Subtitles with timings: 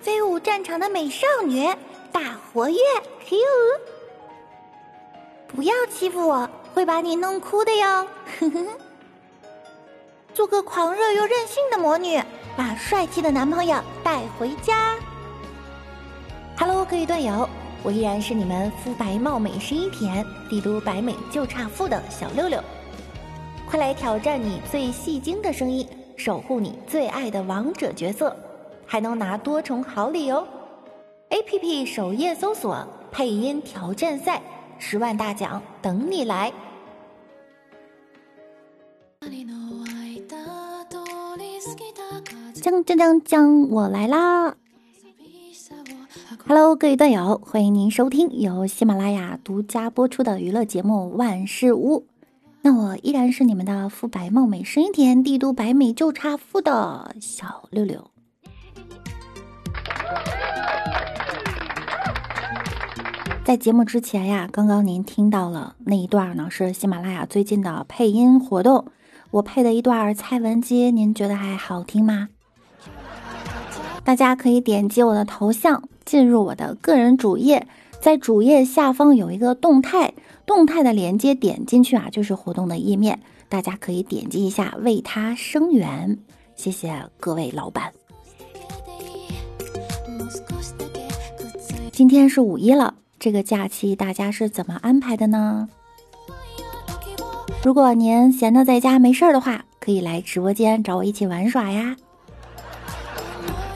[0.00, 1.66] 飞舞战场的美少女，
[2.12, 2.78] 大活跃
[3.26, 3.36] ，Q！
[5.48, 8.06] 不要欺负我，会把你弄哭的哟。
[8.38, 8.66] 呵呵。
[10.32, 12.22] 做个狂热又任性的魔女，
[12.56, 14.94] 把帅气的男朋友带回家。
[16.56, 17.48] Hello，各位段友，
[17.82, 22.62] 我依然是你们肤白貌美、声音甜、帝都白美就差富的小六六。
[23.68, 28.36] 快来挑战你最戏精的声音，守护你最爱的王者角色，
[28.90, 30.48] 还能拿多重好礼哦
[31.28, 34.40] ！A P P 首页搜索“配音挑战赛”，
[34.80, 36.50] 十万大奖等你来！
[42.54, 44.56] 将将将将，我来啦
[46.46, 52.00] ！Hello，各位段友，欢迎您收听由喜马拉雅独家播出的娱乐节目《万事屋》。
[52.62, 58.10] 那我依然是你们的肤白貌美、声音甜、帝都白美就差富的小六六。
[63.48, 68.84] 在节目之前呀，刚刚您听到了那一段呢，是喜马拉雅最近的配音活动，
[69.30, 72.28] 我配的一段蔡文姬，您觉得还好听吗？
[74.04, 77.66] 大家可以点击我的头像，进入我的个人主页，
[78.02, 80.12] 在主页下方有一个动态。
[80.44, 83.18] 动态的连接点进去啊，就是活动的页面，
[83.48, 86.18] 大家可以点击一下为他声援，
[86.54, 87.94] 谢谢各位老板。
[91.90, 95.68] 今天是五一了，这个假期大家是怎么安排的呢？
[97.64, 101.96] 如果您闲着在家没事儿的话，可以来直播间找我一起玩耍呀。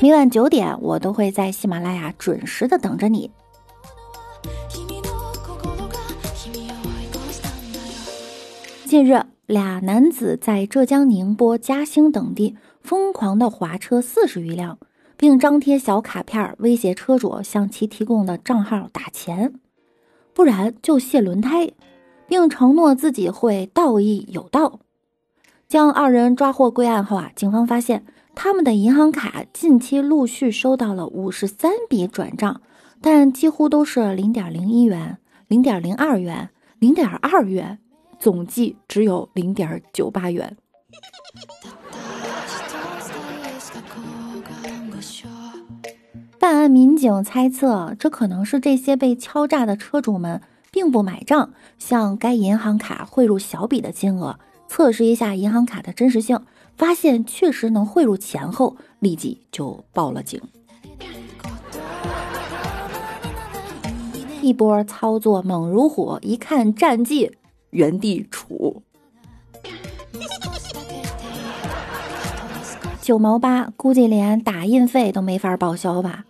[0.00, 3.30] 每晚九点，我都会在喜马拉雅准时的等着你。
[8.84, 14.78] 近日，俩男子在浙江宁波、嘉兴等地疯狂的划车四十余辆，
[15.24, 19.54] 并张贴小卡片威胁车主向其提供的账号打钱，
[20.34, 21.70] 不然就卸轮胎，
[22.28, 24.80] 并承诺自己会道义有道。
[25.66, 28.04] 将二人抓获归案后啊，警方发现
[28.34, 32.60] 他们的银行卡近期陆续收到了五十三笔转账，
[33.00, 35.16] 但几乎都是零点零一元、
[35.48, 37.78] 零点零二元、零点二元。
[38.18, 40.58] 总计只有零点九八元。
[46.44, 54.38] 办案民警猜测，这可能是这些被敲诈的车主们并不买账，向该银行卡汇入小笔的金额，
[54.68, 56.38] 测试一下银行卡的真实性，
[56.76, 60.38] 发现确实能汇入钱后，立即就报了警。
[64.42, 67.32] 一波操作猛如虎，一看战绩。
[67.70, 68.82] 原地杵，
[73.00, 76.26] 九毛八，估计连打印费都没法报销吧？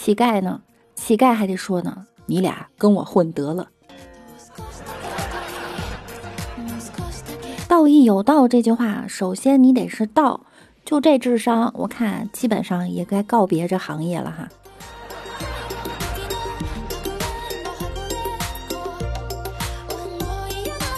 [0.00, 0.60] 乞丐呢？
[0.94, 3.66] 乞丐还得说呢，你俩跟我混得了。
[7.66, 10.42] 道义有道这句话，首先你得是道，
[10.84, 14.48] 就这智商，我看基本上也该告别这行业了哈。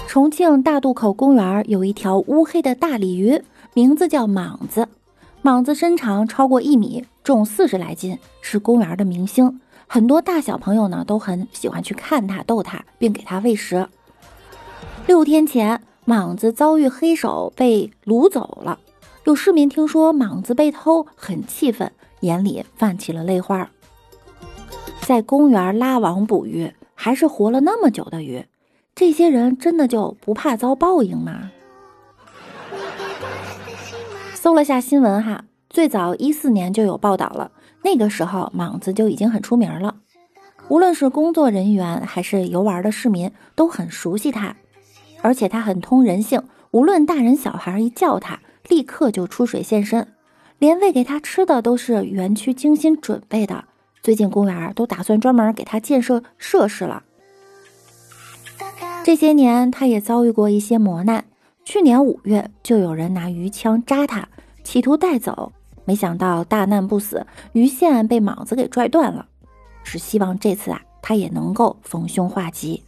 [0.06, 4.87] 重庆大渡口公园有一条乌黑的大鲤鱼，名字叫莽子。
[5.43, 9.61] 莽子身长超过一米，重四十来斤，是公园的明星。
[9.87, 13.89] 很多大小朋友呢都很喜欢去看它、逗它，并给它喂食。
[15.06, 18.78] 六天前，莽子遭遇黑手被掳走了。
[19.25, 21.91] 有市民听说莽子被偷，很气愤，
[22.21, 23.71] 眼里泛起了泪花。
[25.01, 28.45] 在公园拉网捕鱼，还是活了那么久的鱼。
[28.95, 31.51] 这些人真的就不怕遭报应吗？
[34.43, 37.51] 搜了下新闻哈，最早一四年就有报道了，
[37.84, 39.97] 那个时候莽子就已经很出名了，
[40.69, 44.56] 无论是工作人员还是游玩的市民都很熟悉他，
[45.21, 50.09] 而且他很通人性，无论大人小孩一叫他，立刻就出水现身，
[50.59, 53.65] 连喂给他吃的都是园区精心准备的，
[54.03, 57.03] 最近公园都打算专门给他建设设施了。
[59.04, 61.27] 这些年，他也遭遇过一些磨难。
[61.71, 64.28] 去年五月，就有人拿鱼枪扎他，
[64.65, 65.53] 企图带走，
[65.84, 69.25] 没想到大难不死，鱼线被莽子给拽断了。
[69.84, 72.83] 只希望这次啊，他也能够逢凶化吉。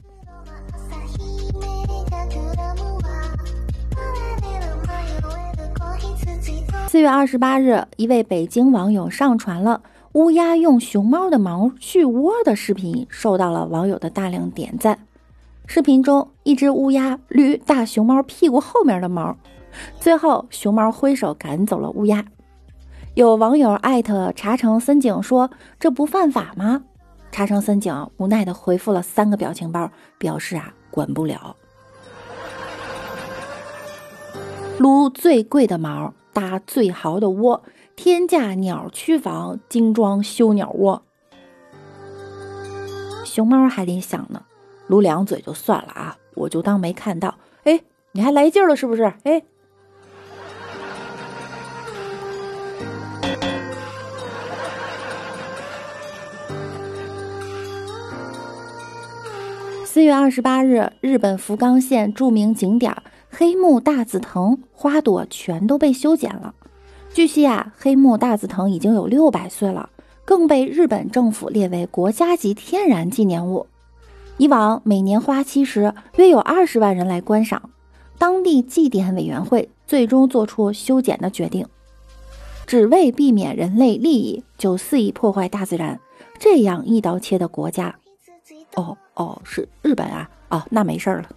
[6.89, 9.81] 四月二十八日，一位北京网友上传了
[10.15, 14.99] 乌鸦用熊猫的毛去窝的视频，受到了网友的大量点赞。
[15.67, 19.37] 视频中，一只乌鸦捋大熊猫屁股后面的毛，
[19.99, 22.25] 最后熊猫挥手赶走了乌鸦。
[23.15, 26.85] 有网友艾特茶城森井说：“这不犯法吗？”
[27.33, 31.57] 茶城森井无奈的回复了三个表情包，表示啊，管不了。
[34.79, 37.63] 撸最贵的毛，搭最豪的窝，
[37.97, 41.03] 天价鸟区房，精装修鸟窝。
[43.25, 44.43] 熊猫还得想呢，
[44.93, 47.35] 撸两嘴就算了啊，我就当没看到。
[47.65, 47.81] 哎，
[48.13, 49.05] 你还来劲了是不是？
[49.25, 49.43] 哎。
[59.87, 62.95] 四月二十八日，日本福冈县著名景点
[63.31, 66.55] 黑木大紫藤花朵全都被修剪了。
[67.15, 69.89] 据悉啊，黑木大紫藤已经有六百岁了。
[70.27, 73.67] 更被日本政府列为国家级天然纪念物。
[74.39, 77.71] 以往每年花期时，约有二十万人来观赏。
[78.19, 81.67] 当地祭典委员会最终做出修剪的决定，
[82.67, 86.01] 只为避免人类利益就肆意破坏大自然，
[86.39, 87.95] 这样一刀切的国家。
[88.75, 90.31] 哦哦，是日本啊！
[90.49, 91.29] 哦，那没事了。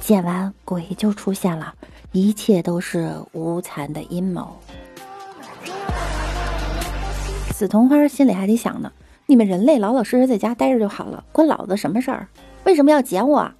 [0.00, 1.74] 剪完鬼就出现了。
[2.12, 4.56] 一切都是无残的阴谋。
[7.56, 8.92] 紫藤花心里还得想呢：
[9.24, 12.28] 你们人类老老实实在家待着就好了，关老子什么事儿？
[12.64, 13.50] 为什么要剪我？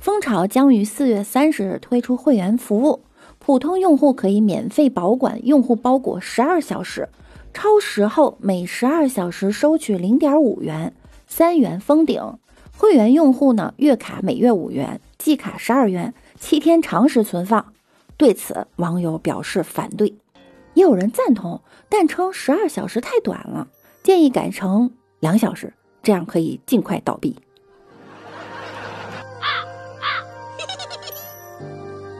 [0.00, 3.02] 蜂巢将于四月三十日推出会员服务，
[3.38, 7.06] 普通用户可以免费保管用户包裹十二小时。
[7.52, 10.94] 超时后每十二小时收取零点五元，
[11.26, 12.38] 三元封顶。
[12.78, 17.72] 会员用户呢，月卡每月五元，季卡十二元，七天常时存放。
[18.18, 20.14] 对此，网友表示反对，
[20.74, 23.68] 也有人赞同，但称十二小时太短了，
[24.02, 24.90] 建议改成
[25.20, 27.36] 两小时，这样可以尽快倒闭。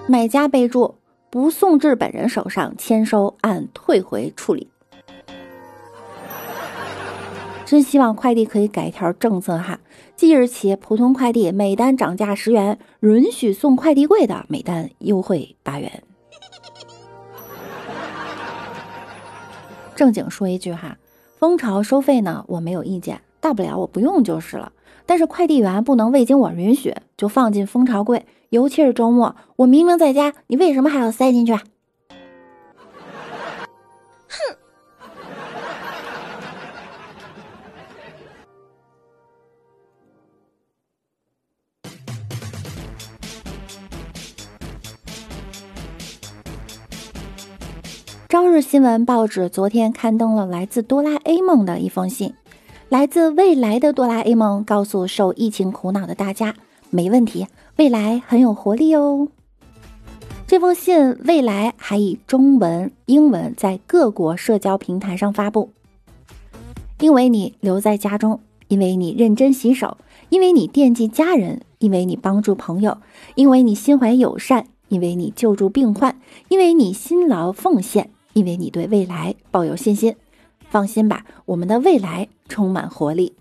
[0.08, 0.94] 买家备注：
[1.28, 4.70] 不送至本人手上，签收按退回处理。
[7.66, 9.80] 真希望快递可以改一条政策哈，
[10.14, 16.04] 即日起普通快递每单涨价十元，允许送快递柜的每单优惠八元。
[19.96, 20.96] 正经说一句哈，
[21.40, 24.70] 蜂巢收费呢我没有意见，大不了我不用就是了。
[25.04, 31.58] 但是快递员不能未经我允许就放进蜂巢柜，尤其是周末，我明明在家，你为什么还要塞进去？
[48.28, 52.34] 朝日新闻报纸昨天刊登了来自哆啦 A 梦的一封信。
[52.88, 56.56] 来自未来的哆啦 A 梦告诉受疫情苦恼的大家
[56.90, 57.46] ：“没问题，
[57.76, 59.28] 未来很有活力哦。”
[60.44, 65.70] 这封信未来还以中文、英文在各国社交平台上发布。
[66.98, 69.98] 因为你留在家中，因为你认真洗手，
[70.30, 72.98] 因为你惦记家人，因为你帮助朋友，
[73.36, 78.10] 因为你心怀友善，因为你救助病患，因为你辛劳奉献。
[78.36, 80.14] 因为你对未来抱有信心，
[80.68, 83.34] 放心吧，我们的未来充满活力。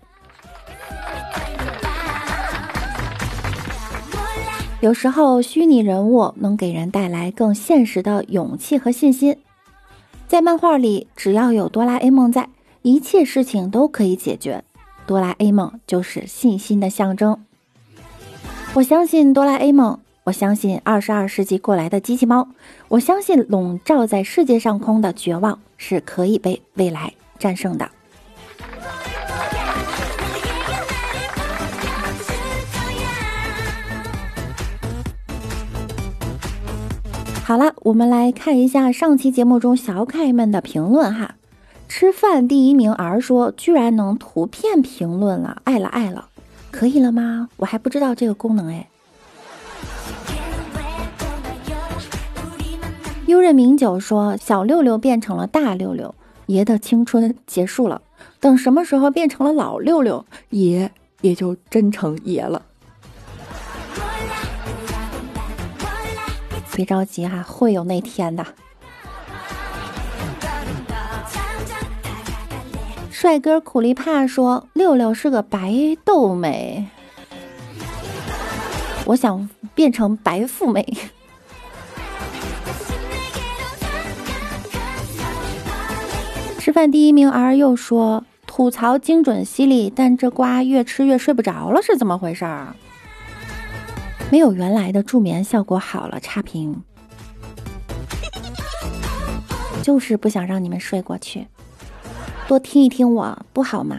[4.80, 9.36] 有时候，虚拟人物能给人带来更现实的勇气和信心。
[10.26, 12.48] 在漫画里，只要有哆啦 A 梦在，
[12.80, 14.64] 一切事情都可以解决。
[15.06, 17.44] 哆啦 A 梦就是信心的象征。
[18.72, 19.98] 我相信哆啦 A 梦。
[20.26, 22.48] 我相信二十二世纪过来的机器猫，
[22.88, 27.88] 我相信笼罩在世界上空的绝望是可以被未来战胜的。
[37.44, 41.36] 好了，我们来看一下上期节目中小可爱们的评论哈。
[41.88, 46.26] 吃饭第一名儿说，居然能图片评论了，爱了爱了，
[46.72, 47.48] 可以了吗？
[47.58, 48.88] 我还不知道这个功能哎。
[53.26, 56.14] 悠任名酒说：“小六六变成了大六六，
[56.46, 58.00] 爷的青春结束了。
[58.38, 60.92] 等什么时候变成了老六六，爷
[61.22, 62.62] 也就真成爷了。
[66.72, 68.46] 别着急哈，会有那天的。”
[73.10, 76.86] 帅哥苦力怕说：“六六是个白豆美，
[79.06, 80.96] 我想变成白富美。”
[86.66, 92.74] 吃饭第一名儿又说：“吐槽精准犀利，但这瓜越吃越睡不着了，是怎么回事儿？
[94.32, 96.82] 没有原来的助眠效果好了，差评。
[99.80, 101.46] 就是不想让你们睡过去，
[102.48, 103.98] 多听一听我不好吗？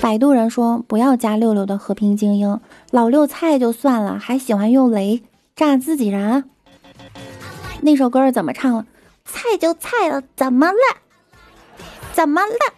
[0.00, 2.60] 摆渡人说不要加六六的和平精英，
[2.92, 5.24] 老六菜就算了，还喜欢用雷
[5.56, 6.44] 炸自己人。
[7.80, 8.86] 那首歌怎么唱了？
[9.32, 10.96] 菜就菜了，怎么了？
[12.12, 12.74] 怎么了？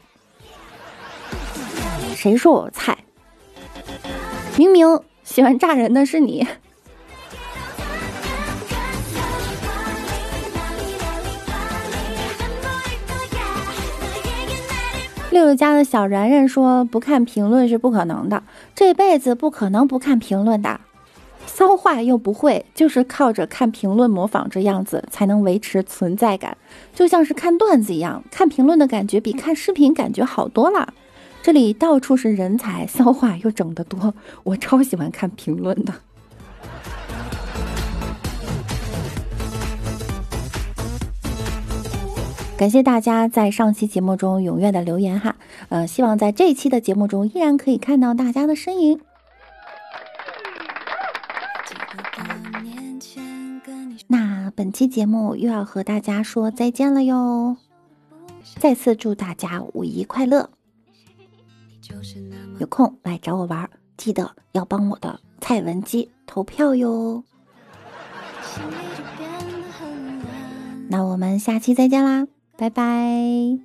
[2.14, 2.98] 谁说我菜？
[4.56, 6.46] 明明喜欢炸人的是你。
[15.30, 18.42] 六六家的小然然说：“不看评论是不可能的，
[18.74, 20.80] 这辈子不可能不看评论的。
[21.54, 26.56] 骚话又不会，就是靠着看评论模仿这样子才能维持存在感，
[26.94, 30.94] 就像是看段子一样，看评论的感觉比看视频感觉好多了。
[31.42, 35.92] 这里到处是人才，骚话又整得多，我超喜欢看评论的。”
[42.56, 45.36] 感谢大家在上期节目中踊跃的留言哈，
[45.68, 49.00] 呃，希望在这一期的节目中依然可以看到大家的身影。
[54.62, 57.56] 本期节目又要和大家说再见了哟，
[58.60, 60.50] 再次祝大家五一快乐！
[62.60, 67.24] 有空来找我玩，记得要帮我的蔡文姬投票哟。
[70.88, 72.28] 那我们下期再见啦！
[72.56, 73.58] 拜拜。